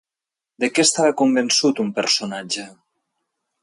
[0.63, 2.69] De què estava convençut un personatge?